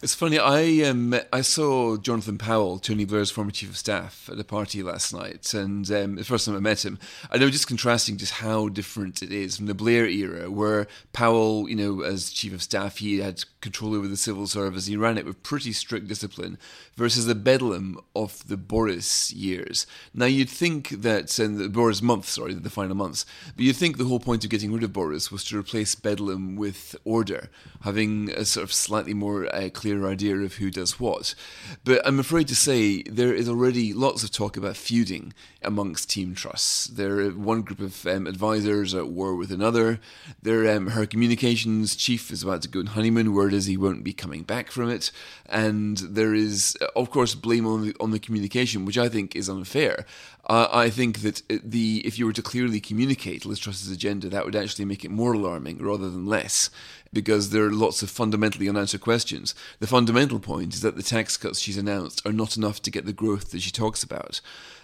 It's 0.00 0.14
funny. 0.14 0.38
I 0.38 0.88
um, 0.88 1.12
I 1.32 1.40
saw 1.40 1.96
Jonathan 1.96 2.38
Powell, 2.38 2.78
Tony 2.78 3.04
Blair's 3.04 3.32
former 3.32 3.50
chief 3.50 3.70
of 3.70 3.76
staff, 3.76 4.30
at 4.30 4.38
a 4.38 4.44
party 4.44 4.80
last 4.80 5.12
night, 5.12 5.52
and 5.52 5.90
um, 5.90 6.14
the 6.14 6.24
first 6.24 6.46
time 6.46 6.54
I 6.54 6.60
met 6.60 6.84
him, 6.84 7.00
I 7.32 7.38
know 7.38 7.50
just 7.50 7.66
contrasting 7.66 8.16
just 8.16 8.34
how 8.34 8.68
different 8.68 9.22
it 9.22 9.32
is 9.32 9.56
from 9.56 9.66
the 9.66 9.74
Blair 9.74 10.06
era, 10.06 10.52
where 10.52 10.86
Powell, 11.12 11.68
you 11.68 11.74
know, 11.74 12.02
as 12.02 12.30
chief 12.30 12.54
of 12.54 12.62
staff, 12.62 12.98
he 12.98 13.18
had 13.18 13.42
control 13.60 13.96
over 13.96 14.06
the 14.06 14.16
civil 14.16 14.46
service. 14.46 14.86
He 14.86 14.96
ran 14.96 15.18
it 15.18 15.26
with 15.26 15.42
pretty 15.42 15.72
strict 15.72 16.06
discipline, 16.06 16.58
versus 16.94 17.26
the 17.26 17.34
bedlam 17.34 17.98
of 18.14 18.46
the 18.46 18.56
Boris 18.56 19.32
years. 19.32 19.84
Now 20.14 20.26
you'd 20.26 20.48
think 20.48 20.90
that, 20.90 21.36
and 21.40 21.58
the 21.58 21.68
Boris 21.68 22.02
months, 22.02 22.30
sorry, 22.30 22.54
the 22.54 22.70
final 22.70 22.94
months, 22.94 23.26
but 23.56 23.64
you'd 23.64 23.74
think 23.74 23.98
the 23.98 24.04
whole 24.04 24.20
point 24.20 24.44
of 24.44 24.50
getting 24.50 24.72
rid 24.72 24.84
of 24.84 24.92
Boris 24.92 25.32
was 25.32 25.42
to 25.44 25.58
replace 25.58 25.96
bedlam 25.96 26.54
with 26.54 26.94
order, 27.04 27.50
having 27.80 28.30
a 28.30 28.44
sort 28.44 28.62
of 28.62 28.72
slightly 28.72 29.12
more 29.12 29.52
uh, 29.52 29.68
clear 29.70 29.87
clearer 29.88 30.10
idea 30.10 30.36
of 30.36 30.54
who 30.54 30.70
does 30.70 31.00
what. 31.00 31.34
But 31.82 32.06
I'm 32.06 32.18
afraid 32.18 32.46
to 32.48 32.54
say 32.54 33.02
there 33.04 33.32
is 33.32 33.48
already 33.48 33.94
lots 33.94 34.22
of 34.22 34.30
talk 34.30 34.56
about 34.56 34.76
feuding 34.76 35.32
amongst 35.62 36.10
Team 36.10 36.34
Truss. 36.34 36.90
There 36.92 37.30
one 37.30 37.62
group 37.62 37.80
of 37.80 38.06
um, 38.06 38.26
advisors 38.26 38.94
at 38.94 39.08
war 39.08 39.34
with 39.34 39.50
another. 39.50 39.98
There, 40.42 40.70
um, 40.76 40.88
her 40.88 41.06
communications 41.06 41.96
chief 41.96 42.30
is 42.30 42.42
about 42.42 42.62
to 42.62 42.68
go 42.68 42.80
on 42.80 42.86
honeymoon. 42.86 43.32
Word 43.32 43.54
is 43.54 43.64
he 43.64 43.78
won't 43.78 44.04
be 44.04 44.12
coming 44.12 44.42
back 44.42 44.70
from 44.70 44.90
it. 44.90 45.10
And 45.46 45.96
there 45.98 46.34
is, 46.34 46.76
of 46.94 47.10
course, 47.10 47.34
blame 47.34 47.66
on 47.66 47.86
the, 47.86 47.96
on 47.98 48.10
the 48.10 48.18
communication, 48.18 48.84
which 48.84 48.98
I 48.98 49.08
think 49.08 49.34
is 49.34 49.48
unfair. 49.48 50.04
Uh, 50.46 50.68
I 50.70 50.88
think 50.88 51.20
that 51.20 51.42
the 51.48 52.02
if 52.06 52.18
you 52.18 52.24
were 52.26 52.32
to 52.32 52.42
clearly 52.42 52.80
communicate 52.80 53.44
Liz 53.44 53.58
Truss's 53.58 53.90
agenda, 53.90 54.28
that 54.28 54.44
would 54.46 54.56
actually 54.56 54.86
make 54.86 55.04
it 55.04 55.10
more 55.10 55.34
alarming 55.34 55.78
rather 55.78 56.08
than 56.08 56.24
less 56.26 56.70
because 57.12 57.50
there 57.50 57.64
are 57.64 57.70
lots 57.70 58.02
of 58.02 58.10
fundamentally 58.10 58.68
unanswered 58.68 59.00
questions. 59.00 59.54
The 59.80 59.86
fundamental 59.86 60.38
point 60.38 60.74
is 60.74 60.80
that 60.82 60.96
the 60.96 61.02
tax 61.02 61.36
cuts 61.36 61.60
she's 61.60 61.78
announced 61.78 62.26
are 62.26 62.32
not 62.32 62.56
enough 62.56 62.82
to 62.82 62.90
get 62.90 63.06
the 63.06 63.12
growth 63.12 63.50
that 63.50 63.62
she 63.62 63.70
talks 63.70 64.02
about. 64.02 64.40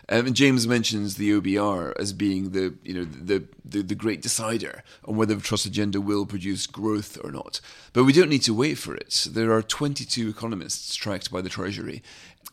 Um, 0.08 0.26
and 0.26 0.36
James 0.36 0.66
mentions 0.66 1.16
the 1.16 1.30
OBR 1.32 1.94
as 1.98 2.12
being 2.12 2.50
the 2.50 2.74
you 2.82 2.94
know 2.94 3.04
the, 3.04 3.44
the, 3.64 3.82
the 3.82 3.94
great 3.94 4.20
decider 4.20 4.82
on 5.04 5.16
whether 5.16 5.34
the 5.34 5.40
Truss 5.40 5.64
agenda 5.64 6.00
will 6.00 6.26
produce 6.26 6.66
growth 6.66 7.18
or 7.24 7.30
not. 7.30 7.60
But 7.92 8.04
we 8.04 8.12
don't 8.12 8.28
need 8.28 8.42
to 8.42 8.54
wait 8.54 8.74
for 8.74 8.94
it. 8.94 9.26
There 9.30 9.52
are 9.52 9.62
22 9.62 10.28
economists 10.28 10.94
tracked 10.94 11.30
by 11.30 11.40
the 11.40 11.48
Treasury, 11.48 12.02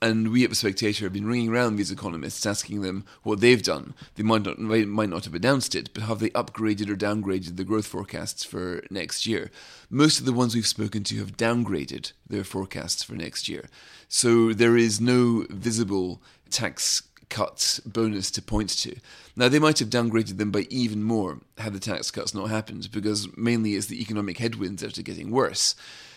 and 0.01 0.31
we 0.31 0.43
at 0.43 0.49
the 0.49 0.55
Spectator 0.55 1.05
have 1.05 1.13
been 1.13 1.27
ringing 1.27 1.49
around 1.49 1.75
these 1.75 1.91
economists, 1.91 2.45
asking 2.45 2.81
them 2.81 3.05
what 3.23 3.39
they've 3.39 3.61
done. 3.61 3.93
They 4.15 4.23
might 4.23 4.43
not, 4.43 4.57
might 4.57 5.09
not 5.09 5.25
have 5.25 5.35
announced 5.35 5.75
it, 5.75 5.93
but 5.93 6.03
have 6.03 6.19
they 6.19 6.29
upgraded 6.31 6.89
or 6.89 6.95
downgraded 6.95 7.57
the 7.57 7.63
growth 7.63 7.87
forecasts 7.87 8.43
for 8.43 8.83
next 8.89 9.27
year? 9.27 9.51
Most 9.89 10.19
of 10.19 10.25
the 10.25 10.33
ones 10.33 10.55
we've 10.55 10.65
spoken 10.65 11.03
to 11.05 11.19
have 11.19 11.37
downgraded 11.37 12.13
their 12.27 12.43
forecasts 12.43 13.03
for 13.03 13.13
next 13.13 13.47
year. 13.47 13.65
So 14.07 14.53
there 14.53 14.77
is 14.77 14.99
no 14.99 15.45
visible 15.49 16.21
tax 16.49 17.03
cut 17.31 17.79
bonus 17.85 18.29
to 18.31 18.41
point 18.43 18.69
to. 18.69 18.95
Now, 19.35 19.49
they 19.49 19.57
might 19.57 19.79
have 19.79 19.89
downgraded 19.89 20.37
them 20.37 20.51
by 20.51 20.67
even 20.69 21.01
more 21.01 21.39
had 21.57 21.73
the 21.73 21.79
tax 21.79 22.11
cuts 22.11 22.35
not 22.35 22.51
happened, 22.51 22.91
because 22.91 23.35
mainly 23.35 23.73
it's 23.73 23.87
the 23.87 23.99
economic 23.99 24.37
headwinds 24.37 24.83
that 24.83 24.99
are 24.99 25.01
getting 25.01 25.31
worse. 25.31 25.73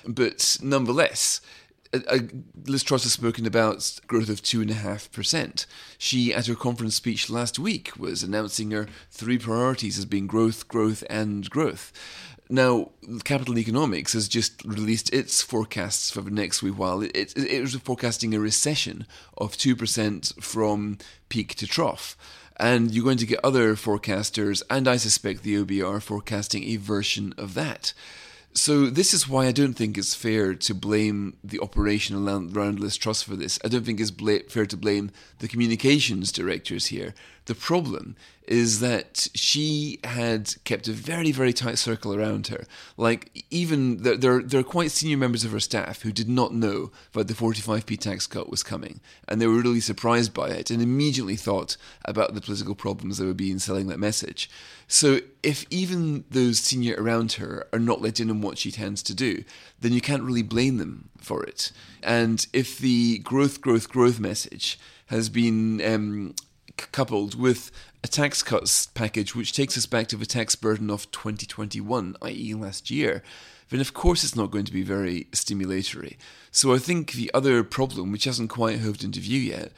But 0.07 0.59
nonetheless, 0.61 1.41
Liz 2.67 2.83
Truss 2.83 3.05
has 3.05 3.13
spoken 3.13 3.47
about 3.47 4.01
growth 4.07 4.29
of 4.29 4.43
2.5%. 4.43 5.67
She, 5.97 6.35
at 6.35 6.47
her 6.47 6.55
conference 6.55 6.97
speech 6.97 7.31
last 7.31 7.59
week, 7.59 7.93
was 7.97 8.23
announcing 8.23 8.73
her 8.73 8.89
three 9.11 9.39
priorities 9.39 9.99
as 9.99 10.05
being 10.05 10.27
growth, 10.27 10.67
growth, 10.67 11.05
and 11.09 11.49
growth. 11.49 11.93
Now, 12.51 12.91
Capital 13.25 13.59
Economics 13.59 14.13
has 14.13 14.29
just 14.29 14.63
released 14.65 15.13
its 15.15 15.41
forecasts 15.41 16.11
for 16.11 16.21
the 16.21 16.31
next 16.31 16.63
wee 16.63 16.71
while. 16.71 17.01
It, 17.01 17.13
it, 17.15 17.37
it 17.37 17.61
was 17.63 17.75
forecasting 17.77 18.35
a 18.35 18.41
recession 18.41 19.07
of 19.39 19.57
2% 19.57 20.43
from 20.43 20.99
peak 21.29 21.55
to 21.57 21.67
trough. 21.67 22.17
And 22.57 22.93
you're 22.93 23.05
going 23.05 23.19
to 23.19 23.27
get 23.27 23.41
other 23.43 23.75
forecasters, 23.75 24.63
and 24.71 24.87
I 24.87 24.97
suspect 24.97 25.43
the 25.43 25.65
OBR, 25.65 26.03
forecasting 26.03 26.65
a 26.65 26.77
version 26.77 27.35
of 27.37 27.55
that. 27.55 27.95
So 28.57 28.87
this 28.87 29.13
is 29.13 29.29
why 29.29 29.47
I 29.47 29.53
don't 29.53 29.75
think 29.75 29.99
it's 29.99 30.15
fair 30.15 30.55
to 30.55 30.75
blame 30.75 31.37
the 31.43 31.59
operation 31.59 32.17
around 32.17 32.79
Liz 32.79 32.97
Truss 32.97 33.21
for 33.21 33.35
this. 33.35 33.59
I 33.65 33.69
don't 33.69 33.85
think 33.85 33.99
it's 33.99 34.13
bla- 34.13 34.45
fair 34.49 34.65
to 34.67 34.77
blame 34.77 35.11
the 35.41 35.49
communications 35.49 36.31
directors 36.31 36.87
here. 36.87 37.15
The 37.47 37.55
problem 37.55 38.17
is 38.47 38.81
that 38.81 39.29
she 39.35 39.99
had 40.05 40.55
kept 40.65 40.87
a 40.87 40.93
very, 40.93 41.33
very 41.33 41.53
tight 41.53 41.79
circle 41.79 42.15
around 42.15 42.49
her. 42.49 42.65
Like, 42.97 43.45
even 43.51 44.03
there, 44.03 44.17
there, 44.17 44.43
there 44.43 44.61
are 44.61 44.65
quite 44.65 44.91
senior 44.91 45.17
members 45.17 45.45
of 45.45 45.53
her 45.53 45.61
staff 45.61 46.03
who 46.03 46.13
did 46.13 46.29
not 46.29 46.55
know 46.55 46.91
that 47.13 47.29
the 47.29 47.35
45p 47.35 47.99
tax 47.99 48.27
cut 48.27 48.51
was 48.51 48.63
coming, 48.63 49.01
and 49.27 49.41
they 49.41 49.47
were 49.47 49.61
really 49.61 49.81
surprised 49.81 50.35
by 50.35 50.49
it 50.51 50.71
and 50.71 50.83
immediately 50.83 51.37
thought 51.37 51.77
about 52.05 52.35
the 52.35 52.41
political 52.41 52.75
problems 52.75 53.19
that 53.19 53.27
would 53.27 53.37
be 53.37 53.51
in 53.51 53.59
selling 53.59 53.87
that 53.89 53.99
message. 53.99 54.51
So, 54.87 55.21
if 55.43 55.65
even 55.71 56.25
those 56.31 56.59
senior 56.59 56.97
around 56.99 57.33
her 57.33 57.67
are 57.73 57.79
not 57.79 58.03
let 58.03 58.21
in 58.21 58.31
on 58.31 58.43
what 58.43 58.59
she 58.59 58.71
tends 58.71 59.03
to 59.05 59.15
do, 59.15 59.45
then 59.81 59.93
you 59.93 60.03
can't 60.03 60.23
really 60.23 60.43
blame 60.43 60.77
them 60.77 61.09
for 61.19 61.43
it. 61.45 61.73
And 62.03 62.47
if 62.53 62.79
the 62.79 63.19
growth, 63.19 63.63
growth, 63.63 63.89
growth 63.89 64.21
message 64.21 64.79
has 65.07 65.29
been 65.29 65.83
um, 65.83 66.35
coupled 66.77 67.35
with 67.35 67.71
a 68.03 68.09
tax 68.09 68.43
cuts 68.43 68.87
package 68.87 69.35
which 69.35 69.53
takes 69.53 69.77
us 69.79 69.87
back 69.87 70.09
to 70.09 70.17
the 70.17 70.27
tax 70.27 70.55
burden 70.57 70.91
of 70.91 71.11
2021, 71.11 72.17
i.e., 72.23 72.55
last 72.55 72.91
year, 72.91 73.23
then 73.71 73.81
of 73.81 73.95
course 73.95 74.23
it's 74.25 74.37
not 74.37 74.51
going 74.51 74.65
to 74.65 74.73
be 74.73 74.83
very 74.83 75.25
stimulatory. 75.33 76.17
So 76.51 76.75
I 76.75 76.79
think 76.79 77.13
the 77.13 77.31
other 77.33 77.65
problem, 77.65 78.13
which 78.13 78.25
hasn't 78.25 78.51
quite 78.51 78.81
hoved 78.81 79.03
into 79.03 79.21
view 79.21 79.41
yet, 79.41 79.73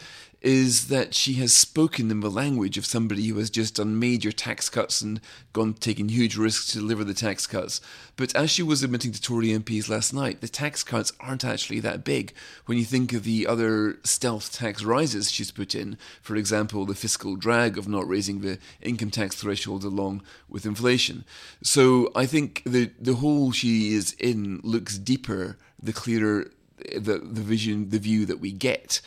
is 0.46 0.86
that 0.86 1.12
she 1.12 1.32
has 1.32 1.52
spoken 1.52 2.08
in 2.08 2.20
the 2.20 2.30
language 2.30 2.78
of 2.78 2.86
somebody 2.86 3.26
who 3.26 3.36
has 3.36 3.50
just 3.50 3.74
done 3.74 3.98
major 3.98 4.30
tax 4.30 4.68
cuts 4.68 5.00
and 5.00 5.20
gone 5.52 5.74
taking 5.74 6.08
huge 6.08 6.36
risks 6.36 6.68
to 6.68 6.78
deliver 6.78 7.02
the 7.02 7.12
tax 7.12 7.48
cuts. 7.48 7.80
But 8.16 8.32
as 8.36 8.48
she 8.48 8.62
was 8.62 8.84
admitting 8.84 9.10
to 9.10 9.20
Tory 9.20 9.48
MPs 9.48 9.88
last 9.88 10.14
night, 10.14 10.40
the 10.40 10.46
tax 10.46 10.84
cuts 10.84 11.12
aren't 11.18 11.44
actually 11.44 11.80
that 11.80 12.04
big 12.04 12.32
when 12.66 12.78
you 12.78 12.84
think 12.84 13.12
of 13.12 13.24
the 13.24 13.44
other 13.44 13.98
stealth 14.04 14.52
tax 14.52 14.84
rises 14.84 15.32
she's 15.32 15.50
put 15.50 15.74
in. 15.74 15.98
For 16.22 16.36
example, 16.36 16.86
the 16.86 16.94
fiscal 16.94 17.34
drag 17.34 17.76
of 17.76 17.88
not 17.88 18.06
raising 18.06 18.40
the 18.40 18.60
income 18.80 19.10
tax 19.10 19.34
threshold 19.34 19.82
along 19.82 20.22
with 20.48 20.64
inflation. 20.64 21.24
So 21.64 22.12
I 22.14 22.24
think 22.24 22.62
the 22.64 22.92
the 23.00 23.14
hole 23.14 23.50
she 23.50 23.94
is 23.94 24.12
in 24.20 24.60
looks 24.62 24.96
deeper 24.96 25.58
the 25.82 25.92
clearer 25.92 26.52
the 26.78 27.18
the 27.18 27.42
vision, 27.42 27.90
the 27.90 27.98
view 27.98 28.26
that 28.26 28.40
we 28.40 28.52
get. 28.52 29.00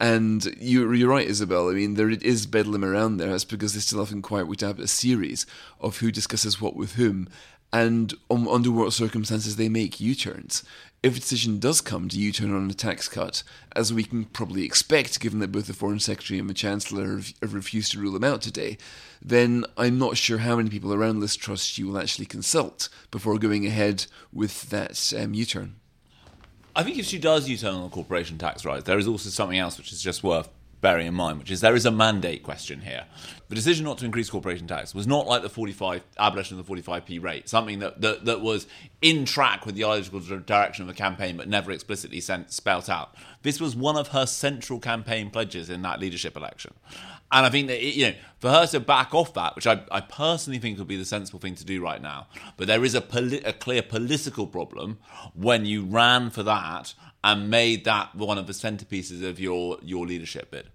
And 0.00 0.56
you're, 0.58 0.94
you're 0.94 1.10
right, 1.10 1.28
Isabel. 1.28 1.68
I 1.68 1.74
mean, 1.74 1.94
there 1.94 2.08
is 2.08 2.46
bedlam 2.46 2.84
around 2.84 3.18
there. 3.18 3.28
That's 3.28 3.44
because 3.44 3.74
they 3.74 3.80
still 3.80 3.98
haven't 3.98 4.22
quite 4.22 4.48
worked 4.48 4.62
out 4.62 4.80
a 4.80 4.88
series 4.88 5.44
of 5.78 5.98
who 5.98 6.10
discusses 6.10 6.58
what 6.58 6.74
with 6.74 6.94
whom 6.94 7.28
and 7.72 8.14
um, 8.30 8.48
under 8.48 8.70
what 8.70 8.92
circumstances 8.92 9.56
they 9.56 9.68
make 9.68 10.00
U 10.00 10.14
turns. 10.14 10.64
If 11.02 11.16
a 11.16 11.20
decision 11.20 11.58
does 11.58 11.80
come 11.80 12.08
to 12.08 12.18
U 12.18 12.32
turn 12.32 12.54
on 12.54 12.68
a 12.68 12.74
tax 12.74 13.08
cut, 13.08 13.42
as 13.74 13.92
we 13.92 14.04
can 14.04 14.24
probably 14.24 14.64
expect, 14.64 15.20
given 15.20 15.38
that 15.38 15.52
both 15.52 15.66
the 15.66 15.72
Foreign 15.72 16.00
Secretary 16.00 16.38
and 16.38 16.48
the 16.48 16.54
Chancellor 16.54 17.20
have 17.40 17.54
refused 17.54 17.92
to 17.92 17.98
rule 17.98 18.12
them 18.12 18.24
out 18.24 18.42
today, 18.42 18.76
then 19.22 19.64
I'm 19.76 19.98
not 19.98 20.16
sure 20.16 20.38
how 20.38 20.56
many 20.56 20.68
people 20.68 20.92
around 20.92 21.20
Liz 21.20 21.36
Truss 21.36 21.78
you 21.78 21.86
will 21.86 21.98
actually 21.98 22.26
consult 22.26 22.88
before 23.10 23.38
going 23.38 23.66
ahead 23.66 24.06
with 24.32 24.68
that 24.70 25.12
um, 25.16 25.34
U 25.34 25.44
turn. 25.44 25.79
I 26.74 26.82
think 26.82 26.98
if 26.98 27.06
she 27.06 27.18
does 27.18 27.48
U-turn 27.48 27.74
on 27.74 27.82
the 27.82 27.88
corporation 27.88 28.38
tax 28.38 28.64
rise, 28.64 28.84
there 28.84 28.98
is 28.98 29.08
also 29.08 29.28
something 29.28 29.58
else 29.58 29.76
which 29.76 29.92
is 29.92 30.02
just 30.02 30.22
worth 30.22 30.48
bearing 30.80 31.06
in 31.06 31.14
mind, 31.14 31.38
which 31.38 31.50
is 31.50 31.60
there 31.60 31.74
is 31.74 31.86
a 31.86 31.90
mandate 31.90 32.42
question 32.42 32.80
here. 32.80 33.04
The 33.48 33.54
decision 33.54 33.84
not 33.84 33.98
to 33.98 34.04
increase 34.04 34.30
corporation 34.30 34.66
tax 34.66 34.94
was 34.94 35.06
not 35.06 35.26
like 35.26 35.42
the 35.42 35.48
45 35.48 36.02
abolition 36.18 36.58
of 36.58 36.66
the 36.66 36.72
45p 36.72 37.22
rate, 37.22 37.48
something 37.48 37.80
that, 37.80 38.00
that, 38.00 38.24
that 38.24 38.40
was 38.40 38.66
in 39.02 39.24
track 39.24 39.66
with 39.66 39.74
the 39.74 39.84
ideological 39.84 40.40
direction 40.40 40.82
of 40.82 40.88
the 40.88 40.94
campaign, 40.94 41.36
but 41.36 41.48
never 41.48 41.72
explicitly 41.72 42.20
sent, 42.20 42.52
spelt 42.52 42.88
out. 42.88 43.14
This 43.42 43.60
was 43.60 43.74
one 43.74 43.96
of 43.96 44.08
her 44.08 44.24
central 44.24 44.78
campaign 44.78 45.30
pledges 45.30 45.68
in 45.68 45.82
that 45.82 46.00
leadership 46.00 46.36
election. 46.36 46.74
And 47.32 47.46
I 47.46 47.50
think 47.50 47.68
that, 47.68 47.84
it, 47.84 47.94
you 47.94 48.06
know, 48.08 48.14
for 48.38 48.50
her 48.50 48.66
to 48.68 48.80
back 48.80 49.14
off 49.14 49.34
that, 49.34 49.54
which 49.54 49.66
I, 49.66 49.82
I 49.90 50.00
personally 50.00 50.58
think 50.58 50.78
would 50.78 50.88
be 50.88 50.96
the 50.96 51.04
sensible 51.04 51.38
thing 51.38 51.54
to 51.56 51.64
do 51.64 51.82
right 51.82 52.00
now, 52.00 52.26
but 52.56 52.66
there 52.66 52.84
is 52.84 52.94
a, 52.94 53.00
poli- 53.00 53.42
a 53.42 53.52
clear 53.52 53.82
political 53.82 54.46
problem 54.46 54.98
when 55.34 55.64
you 55.64 55.84
ran 55.84 56.30
for 56.30 56.42
that 56.42 56.94
and 57.22 57.50
made 57.50 57.84
that 57.84 58.14
one 58.14 58.38
of 58.38 58.46
the 58.46 58.52
centerpieces 58.52 59.22
of 59.22 59.38
your, 59.38 59.78
your 59.82 60.06
leadership 60.06 60.50
bid. 60.50 60.68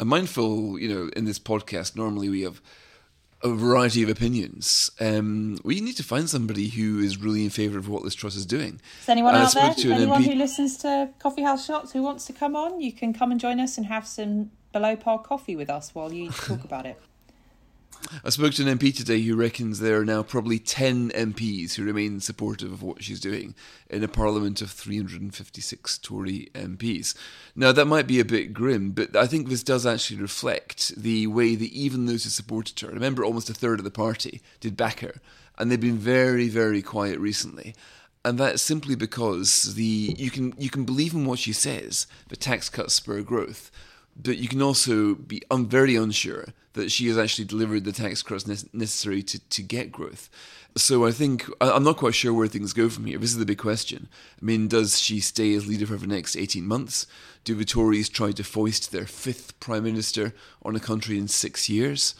I'm 0.00 0.08
mindful, 0.08 0.78
you 0.78 0.92
know, 0.92 1.10
in 1.14 1.24
this 1.24 1.38
podcast, 1.38 1.94
normally 1.96 2.28
we 2.28 2.42
have 2.42 2.60
a 3.44 3.48
variety 3.50 4.02
of 4.02 4.08
opinions. 4.08 4.90
Um, 4.98 5.58
we 5.62 5.80
need 5.80 5.96
to 5.98 6.02
find 6.02 6.28
somebody 6.28 6.68
who 6.68 6.98
is 6.98 7.18
really 7.18 7.44
in 7.44 7.50
favour 7.50 7.78
of 7.78 7.88
what 7.88 8.02
Liz 8.02 8.14
Truss 8.14 8.34
is 8.34 8.46
doing. 8.46 8.80
Is 9.02 9.08
anyone 9.08 9.34
out 9.34 9.52
there? 9.52 9.74
Anyone 9.76 10.22
MP- 10.22 10.32
who 10.32 10.34
listens 10.34 10.78
to 10.78 11.10
Coffee 11.18 11.42
House 11.42 11.66
Shots 11.66 11.92
who 11.92 12.02
wants 12.02 12.24
to 12.26 12.32
come 12.32 12.56
on? 12.56 12.80
You 12.80 12.92
can 12.92 13.12
come 13.12 13.30
and 13.30 13.38
join 13.38 13.60
us 13.60 13.76
and 13.76 13.86
have 13.86 14.06
some 14.06 14.50
below 14.72 14.96
par 14.96 15.18
coffee 15.20 15.54
with 15.54 15.70
us 15.70 15.94
while 15.94 16.12
you 16.12 16.30
talk 16.30 16.64
about 16.64 16.86
it. 16.86 17.00
I 18.24 18.30
spoke 18.30 18.52
to 18.54 18.68
an 18.68 18.78
MP 18.78 18.94
today 18.94 19.20
who 19.22 19.36
reckons 19.36 19.78
there 19.78 20.00
are 20.00 20.04
now 20.04 20.22
probably 20.22 20.58
10 20.58 21.10
MPs 21.10 21.74
who 21.74 21.84
remain 21.84 22.20
supportive 22.20 22.72
of 22.72 22.82
what 22.82 23.02
she's 23.02 23.20
doing 23.20 23.54
in 23.88 24.04
a 24.04 24.08
parliament 24.08 24.60
of 24.60 24.70
356 24.70 25.98
Tory 25.98 26.48
MPs. 26.54 27.14
Now, 27.56 27.72
that 27.72 27.86
might 27.86 28.06
be 28.06 28.20
a 28.20 28.24
bit 28.24 28.52
grim, 28.52 28.90
but 28.90 29.16
I 29.16 29.26
think 29.26 29.48
this 29.48 29.62
does 29.62 29.86
actually 29.86 30.20
reflect 30.20 30.94
the 30.96 31.26
way 31.26 31.54
that 31.54 31.72
even 31.72 32.06
those 32.06 32.24
who 32.24 32.30
supported 32.30 32.78
her, 32.80 32.88
remember 32.88 33.24
almost 33.24 33.50
a 33.50 33.54
third 33.54 33.80
of 33.80 33.84
the 33.84 33.90
party 33.90 34.40
did 34.60 34.76
back 34.76 35.00
her, 35.00 35.20
and 35.58 35.70
they've 35.70 35.80
been 35.80 35.98
very, 35.98 36.48
very 36.48 36.82
quiet 36.82 37.18
recently 37.18 37.74
and 38.24 38.38
that's 38.38 38.62
simply 38.62 38.94
because 38.94 39.74
the 39.74 40.14
you 40.16 40.30
can 40.30 40.54
you 40.58 40.70
can 40.70 40.84
believe 40.84 41.12
in 41.12 41.26
what 41.26 41.38
she 41.38 41.52
says. 41.52 42.06
The 42.28 42.36
tax 42.36 42.70
cuts 42.70 42.94
spur 42.94 43.20
growth, 43.20 43.70
but 44.16 44.38
you 44.38 44.48
can 44.48 44.62
also 44.62 45.14
be 45.14 45.42
un- 45.50 45.66
very 45.66 45.96
unsure 45.96 46.46
that 46.74 46.90
she 46.90 47.06
has 47.08 47.18
actually 47.18 47.44
delivered 47.44 47.84
the 47.84 47.92
tax 47.92 48.22
cuts 48.22 48.46
ne- 48.46 48.68
necessary 48.72 49.22
to, 49.22 49.38
to 49.48 49.62
get 49.62 49.92
growth. 49.92 50.28
So 50.76 51.06
I 51.06 51.12
think 51.12 51.48
I'm 51.60 51.84
not 51.84 51.98
quite 51.98 52.16
sure 52.16 52.34
where 52.34 52.48
things 52.48 52.72
go 52.72 52.88
from 52.88 53.06
here. 53.06 53.18
This 53.18 53.30
is 53.30 53.38
the 53.38 53.46
big 53.46 53.58
question. 53.58 54.08
I 54.40 54.44
mean, 54.44 54.66
does 54.66 55.00
she 55.00 55.20
stay 55.20 55.54
as 55.54 55.68
leader 55.68 55.86
for 55.86 55.96
the 55.96 56.06
next 56.08 56.36
18 56.36 56.66
months? 56.66 57.06
Do 57.44 57.54
the 57.54 57.64
Tories 57.64 58.08
try 58.08 58.32
to 58.32 58.42
foist 58.42 58.90
their 58.90 59.06
fifth 59.06 59.58
prime 59.60 59.84
minister 59.84 60.34
on 60.62 60.74
a 60.74 60.80
country 60.80 61.16
in 61.16 61.28
six 61.28 61.68
years? 61.68 62.16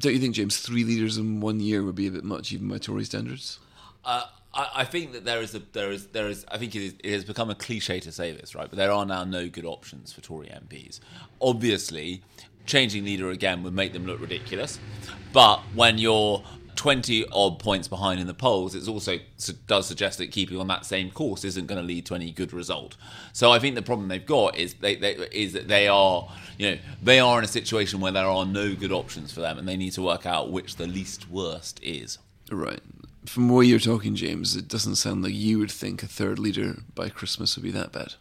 Don't 0.00 0.12
you 0.12 0.18
think, 0.18 0.34
James, 0.34 0.58
three 0.58 0.84
leaders 0.84 1.16
in 1.16 1.40
one 1.40 1.60
year 1.60 1.82
would 1.82 1.94
be 1.94 2.06
a 2.06 2.10
bit 2.10 2.24
much, 2.24 2.52
even 2.52 2.68
by 2.68 2.78
Tory 2.78 3.04
standards? 3.04 3.58
Uh, 4.04 4.24
I, 4.54 4.70
I 4.76 4.84
think 4.84 5.12
that 5.12 5.24
there 5.24 5.40
is 5.40 5.54
a 5.54 5.62
there 5.72 5.90
is 5.90 6.06
there 6.08 6.28
is 6.28 6.44
I 6.50 6.58
think 6.58 6.74
it, 6.74 6.82
is, 6.82 6.94
it 7.02 7.12
has 7.12 7.24
become 7.24 7.50
a 7.50 7.54
cliche 7.54 8.00
to 8.00 8.12
say 8.12 8.32
this, 8.32 8.54
right? 8.54 8.68
But 8.68 8.76
there 8.76 8.92
are 8.92 9.04
now 9.04 9.24
no 9.24 9.48
good 9.48 9.64
options 9.66 10.12
for 10.12 10.20
Tory 10.20 10.48
MPs. 10.48 11.00
Obviously, 11.40 12.22
changing 12.66 13.04
leader 13.04 13.30
again 13.30 13.62
would 13.62 13.74
make 13.74 13.92
them 13.92 14.06
look 14.06 14.20
ridiculous. 14.20 14.78
But 15.32 15.60
when 15.74 15.98
you're 15.98 16.42
20 16.76 17.26
odd 17.32 17.58
points 17.58 17.88
behind 17.88 18.20
in 18.20 18.26
the 18.26 18.34
polls, 18.34 18.74
it 18.74 18.88
also 18.88 19.18
does 19.66 19.86
suggest 19.86 20.18
that 20.18 20.30
keeping 20.30 20.58
on 20.58 20.66
that 20.68 20.84
same 20.84 21.10
course 21.10 21.44
isn't 21.44 21.66
going 21.66 21.80
to 21.80 21.86
lead 21.86 22.06
to 22.06 22.14
any 22.14 22.30
good 22.30 22.52
result. 22.52 22.96
So 23.32 23.52
I 23.52 23.58
think 23.58 23.74
the 23.74 23.82
problem 23.82 24.08
they've 24.08 24.24
got 24.24 24.56
is 24.56 24.74
they, 24.74 24.96
they, 24.96 25.12
is 25.32 25.52
that 25.52 25.68
they 25.68 25.88
are 25.88 26.28
you 26.58 26.70
know 26.70 26.78
they 27.02 27.20
are 27.20 27.38
in 27.38 27.44
a 27.44 27.48
situation 27.48 28.00
where 28.00 28.12
there 28.12 28.26
are 28.26 28.46
no 28.46 28.74
good 28.74 28.92
options 28.92 29.32
for 29.32 29.40
them, 29.40 29.58
and 29.58 29.68
they 29.68 29.76
need 29.76 29.92
to 29.92 30.02
work 30.02 30.26
out 30.26 30.50
which 30.50 30.76
the 30.76 30.86
least 30.86 31.30
worst 31.30 31.80
is. 31.82 32.18
Right. 32.50 32.80
From 33.26 33.48
where 33.48 33.64
you're 33.64 33.78
talking, 33.78 34.14
James, 34.14 34.54
it 34.54 34.68
doesn't 34.68 34.96
sound 34.96 35.22
like 35.22 35.32
you 35.32 35.58
would 35.58 35.70
think 35.70 36.02
a 36.02 36.06
third 36.06 36.38
leader 36.38 36.76
by 36.94 37.08
Christmas 37.08 37.56
would 37.56 37.62
be 37.62 37.70
that 37.70 37.92
bad. 37.92 38.14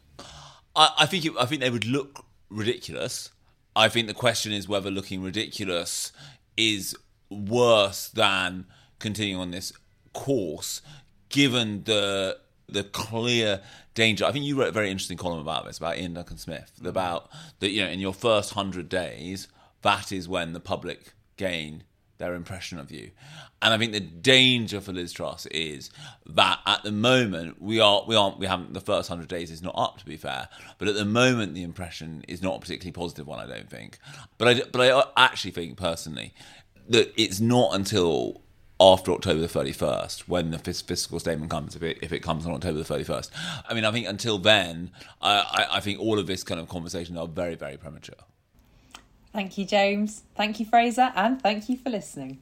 I, 0.75 0.89
I 0.99 1.05
think 1.05 1.25
it, 1.25 1.33
I 1.39 1.45
think 1.45 1.61
they 1.61 1.69
would 1.69 1.85
look 1.85 2.25
ridiculous. 2.49 3.31
I 3.75 3.89
think 3.89 4.07
the 4.07 4.13
question 4.13 4.51
is 4.51 4.67
whether 4.67 4.91
looking 4.91 5.21
ridiculous 5.21 6.11
is 6.55 6.95
worse 7.29 8.07
than 8.09 8.65
continuing 8.99 9.41
on 9.41 9.51
this 9.51 9.73
course, 10.13 10.81
given 11.29 11.83
the 11.83 12.37
the 12.67 12.83
clear 12.83 13.61
danger. 13.93 14.25
I 14.25 14.31
think 14.31 14.45
you 14.45 14.57
wrote 14.57 14.69
a 14.69 14.71
very 14.71 14.89
interesting 14.89 15.17
column 15.17 15.39
about 15.39 15.65
this 15.65 15.77
about 15.77 15.97
Iain 15.97 16.13
Duncan 16.13 16.37
Smith 16.37 16.71
mm-hmm. 16.77 16.87
about 16.87 17.29
that. 17.59 17.71
You 17.71 17.83
know, 17.83 17.89
in 17.89 17.99
your 17.99 18.13
first 18.13 18.53
hundred 18.53 18.89
days, 18.89 19.47
that 19.81 20.11
is 20.11 20.29
when 20.29 20.53
the 20.53 20.59
public 20.59 21.13
gain 21.37 21.83
their 22.23 22.35
impression 22.35 22.79
of 22.79 22.89
you. 22.89 23.11
And 23.61 23.73
I 23.73 23.77
think 23.77 23.91
the 23.91 23.99
danger 23.99 24.79
for 24.79 24.93
Liz 24.93 25.11
Truss 25.11 25.45
is 25.47 25.89
that 26.25 26.59
at 26.65 26.83
the 26.83 26.91
moment 26.91 27.61
we 27.61 27.79
are 27.79 28.03
we 28.07 28.15
aren't 28.15 28.39
we 28.39 28.47
haven't 28.47 28.73
the 28.73 28.81
first 28.81 29.09
hundred 29.09 29.27
days 29.27 29.51
is 29.51 29.61
not 29.61 29.73
up 29.77 29.97
to 29.99 30.05
be 30.05 30.15
fair, 30.17 30.47
but 30.77 30.87
at 30.87 30.95
the 30.95 31.05
moment 31.05 31.53
the 31.53 31.63
impression 31.63 32.23
is 32.27 32.41
not 32.41 32.55
a 32.55 32.59
particularly 32.59 32.93
positive 32.93 33.27
one. 33.27 33.39
I 33.39 33.47
don't 33.53 33.69
think, 33.69 33.99
but 34.37 34.47
I 34.47 34.61
but 34.71 34.81
I 34.81 35.25
actually 35.25 35.51
think 35.51 35.77
personally 35.77 36.33
that 36.89 37.13
it's 37.21 37.39
not 37.39 37.75
until 37.75 38.41
after 38.79 39.11
October 39.11 39.39
the 39.39 39.47
31st 39.47 40.21
when 40.21 40.51
the 40.51 40.59
fiscal 40.59 41.19
statement 41.19 41.49
comes, 41.51 41.75
if 41.75 41.83
it, 41.83 41.99
if 42.01 42.11
it 42.11 42.19
comes 42.19 42.45
on 42.45 42.53
October 42.53 42.81
the 42.81 42.93
31st. 42.93 43.29
I 43.69 43.73
mean, 43.73 43.85
I 43.85 43.91
think 43.91 44.07
until 44.07 44.37
then, 44.39 44.91
I, 45.21 45.35
I, 45.37 45.77
I 45.77 45.79
think 45.79 45.99
all 45.99 46.19
of 46.19 46.27
this 46.27 46.43
kind 46.43 46.59
of 46.59 46.67
conversation 46.67 47.17
are 47.17 47.27
very, 47.27 47.55
very 47.55 47.77
premature. 47.77 48.15
Thank 49.33 49.57
you, 49.57 49.65
James. 49.65 50.23
Thank 50.35 50.59
you, 50.59 50.65
Fraser. 50.65 51.11
And 51.15 51.41
thank 51.41 51.67
you 51.67 51.75
for 51.77 51.89
listening. 51.89 52.39